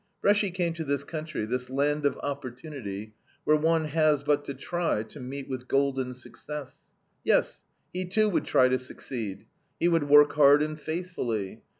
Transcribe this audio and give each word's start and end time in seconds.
Bresci 0.23 0.49
came 0.51 0.73
to 0.73 0.83
this 0.83 1.03
country, 1.03 1.45
this 1.45 1.69
land 1.69 2.07
of 2.07 2.17
opportunity, 2.23 3.13
where 3.43 3.55
one 3.55 3.85
has 3.85 4.23
but 4.23 4.43
to 4.45 4.55
try 4.55 5.03
to 5.03 5.19
meet 5.19 5.47
with 5.47 5.67
golden 5.67 6.15
success. 6.15 6.95
Yes, 7.23 7.65
he 7.93 8.05
too 8.05 8.27
would 8.27 8.45
try 8.45 8.67
to 8.67 8.79
succeed. 8.79 9.45
He 9.79 9.87
would 9.87 10.09
work 10.09 10.33
hard 10.33 10.63
and 10.63 10.79
faithfully. 10.79 11.61